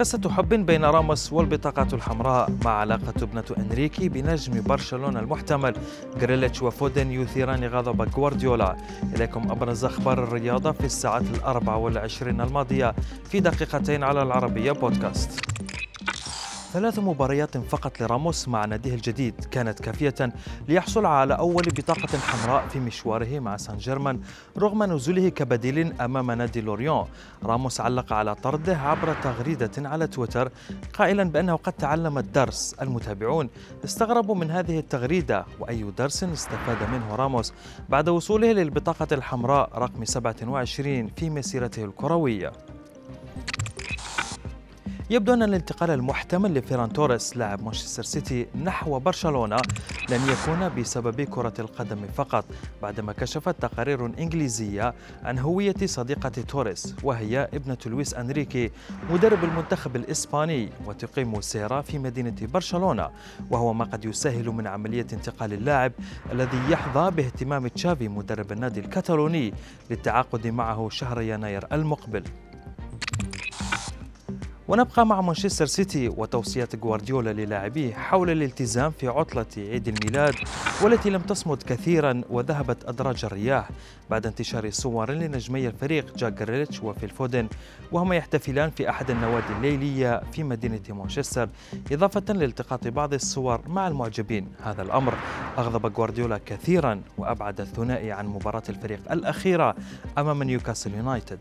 قصة 0.00 0.30
حب 0.30 0.48
بين 0.48 0.84
راموس 0.84 1.32
والبطاقة 1.32 1.86
الحمراء 1.92 2.50
مع 2.64 2.70
علاقة 2.70 3.14
ابنة 3.22 3.44
أنريكي 3.58 4.08
بنجم 4.08 4.62
برشلونة 4.62 5.20
المحتمل. 5.20 5.74
غريليتش 6.20 6.62
وفودن 6.62 7.10
يثيران 7.10 7.64
غضب 7.64 8.08
غوارديولا. 8.16 8.76
إليكم 9.14 9.50
أبرز 9.50 9.84
أخبار 9.84 10.24
الرياضة 10.24 10.72
في 10.72 10.84
الساعات 10.84 11.22
الأربع 11.22 11.74
والعشرين 11.74 12.40
الماضية 12.40 12.94
في 13.30 13.40
دقيقتين 13.40 14.02
على 14.02 14.22
العربية 14.22 14.72
بودكاست. 14.72 15.49
ثلاث 16.72 16.98
مباريات 16.98 17.56
فقط 17.58 18.00
لراموس 18.00 18.48
مع 18.48 18.64
ناديه 18.64 18.94
الجديد. 18.94 19.34
كانت 19.50 19.82
كافية 19.82 20.32
ليحصل 20.68 21.06
على 21.06 21.34
أول 21.34 21.62
بطاقة 21.62 22.18
حمراء 22.18 22.68
في 22.68 22.80
مشواره 22.80 23.38
مع 23.38 23.56
سان 23.56 23.76
جيرمان 23.76 24.20
رغم 24.58 24.82
نزوله 24.82 25.28
كبديل 25.28 26.00
أمام 26.00 26.30
نادي 26.30 26.60
لوريون. 26.60 27.06
راموس 27.44 27.80
علق 27.80 28.12
على 28.12 28.34
طرده 28.34 28.76
عبر 28.76 29.14
تغريدة 29.22 29.70
على 29.78 30.06
تويتر 30.06 30.50
قائلا 30.98 31.24
بأنه 31.24 31.56
قد 31.56 31.72
تعلم 31.72 32.18
الدرس. 32.18 32.74
المتابعون 32.82 33.48
استغربوا 33.84 34.34
من 34.34 34.50
هذه 34.50 34.78
التغريدة 34.78 35.46
وأي 35.60 35.82
درس 35.98 36.24
استفاد 36.24 36.90
منه 36.90 37.14
راموس؟ 37.14 37.52
بعد 37.88 38.08
وصوله 38.08 38.52
للبطاقة 38.52 39.08
الحمراء 39.12 39.78
رقم 39.78 40.04
27 40.04 41.08
في 41.16 41.30
مسيرته 41.30 41.84
الكروية. 41.84 42.52
يبدو 45.10 45.34
أن 45.34 45.42
الانتقال 45.42 45.90
المحتمل 45.90 46.54
لفيران 46.54 46.92
توريس 46.92 47.36
لاعب 47.36 47.62
مانشستر 47.64 48.02
سيتي 48.02 48.46
نحو 48.64 48.98
برشلونة 48.98 49.56
لن 50.10 50.20
يكون 50.28 50.68
بسبب 50.68 51.20
كرة 51.20 51.52
القدم 51.58 52.06
فقط 52.06 52.44
بعدما 52.82 53.12
كشفت 53.12 53.62
تقارير 53.62 54.06
إنجليزية 54.06 54.94
عن 55.22 55.38
هوية 55.38 55.74
صديقة 55.84 56.28
توريس 56.28 56.94
وهي 57.02 57.48
ابنة 57.54 57.76
لويس 57.86 58.14
أنريكي 58.14 58.70
مدرب 59.10 59.44
المنتخب 59.44 59.96
الإسباني 59.96 60.68
وتقيم 60.86 61.40
سيرة 61.40 61.80
في 61.80 61.98
مدينة 61.98 62.36
برشلونة 62.42 63.10
وهو 63.50 63.72
ما 63.72 63.84
قد 63.84 64.04
يسهل 64.04 64.48
من 64.48 64.66
عملية 64.66 65.06
انتقال 65.12 65.52
اللاعب 65.52 65.92
الذي 66.32 66.58
يحظى 66.70 67.10
باهتمام 67.10 67.66
تشافي 67.66 68.08
مدرب 68.08 68.52
النادي 68.52 68.80
الكتالوني 68.80 69.54
للتعاقد 69.90 70.46
معه 70.46 70.88
شهر 70.88 71.20
يناير 71.20 71.66
المقبل. 71.72 72.24
ونبقى 74.70 75.06
مع 75.06 75.20
مانشستر 75.20 75.66
سيتي 75.66 76.08
وتوصيات 76.08 76.84
غوارديولا 76.84 77.30
للاعبيه 77.32 77.94
حول 77.94 78.30
الالتزام 78.30 78.90
في 78.90 79.08
عطلة 79.08 79.46
عيد 79.56 79.88
الميلاد 79.88 80.34
والتي 80.82 81.10
لم 81.10 81.20
تصمد 81.20 81.62
كثيرا 81.62 82.22
وذهبت 82.30 82.84
أدراج 82.84 83.24
الرياح 83.24 83.70
بعد 84.10 84.26
انتشار 84.26 84.70
صور 84.70 85.10
لنجمي 85.10 85.66
الفريق 85.66 86.16
جاك 86.16 86.32
جريتش 86.32 86.82
وفيل 86.82 87.10
فودن 87.10 87.48
وهما 87.92 88.16
يحتفلان 88.16 88.70
في 88.70 88.90
أحد 88.90 89.10
النوادي 89.10 89.52
الليلية 89.56 90.22
في 90.32 90.42
مدينة 90.42 90.80
مانشستر 90.88 91.48
إضافة 91.92 92.32
لالتقاط 92.32 92.88
بعض 92.88 93.14
الصور 93.14 93.60
مع 93.68 93.88
المعجبين. 93.88 94.48
هذا 94.62 94.82
الأمر 94.82 95.14
أغضب 95.58 95.96
غوارديولا 95.96 96.40
كثيرا 96.46 97.02
وأبعد 97.18 97.60
الثنائي 97.60 98.12
عن 98.12 98.26
مباراة 98.26 98.62
الفريق 98.68 99.12
الأخيرة 99.12 99.74
أمام 100.18 100.42
نيوكاسل 100.42 100.94
يونايتد. 100.94 101.38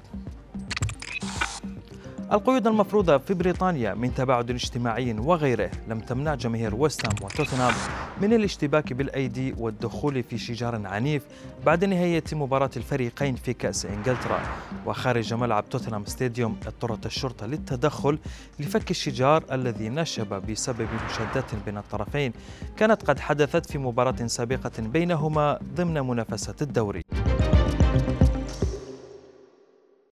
القيود 2.32 2.68
المفروضة 2.68 3.18
في 3.18 3.34
بريطانيا 3.34 3.94
من 3.94 4.14
تباعد 4.14 4.50
اجتماعي 4.50 5.14
وغيره. 5.14 5.72
لم 5.88 6.00
تمنع 6.00 6.36
جماهير 6.36 6.76
ويستهام 6.76 7.16
وتوتنهام 7.22 7.74
من 8.22 8.34
الاشتباك 8.34 8.94
بالأيدي 8.94 9.56
والدخول 9.58 10.24
في 10.24 10.38
شجار 10.38 10.88
عنيف 10.88 11.24
بعد 11.66 11.86
نهاية 11.86 12.24
مباراة 12.34 12.70
الفريقين 12.78 13.36
في 13.36 13.54
كأس 13.54 13.86
إنجلترا. 13.86 14.40
وخارج 14.86 15.34
ملعب 15.34 15.70
توتنهام 15.70 16.06
ستاديوم 16.06 16.58
اضطرت 16.68 17.06
الشرطة 17.06 17.46
للتدخل 17.46 18.20
لفك 18.60 18.92
الشجار 18.92 19.44
الذي 19.52 19.90
نشب 19.90 20.34
بسبب 20.52 20.88
مشادات 21.10 21.56
بين 21.66 21.78
الطرفين. 21.78 22.34
كانت 22.78 23.04
قد 23.04 23.20
حدثت 23.20 23.72
في 23.72 23.78
مباراة 23.78 24.28
سابقة 24.28 24.72
بينهما 24.80 25.60
ضمن 25.76 26.08
منافسة 26.08 26.56
الدوري. 26.62 27.02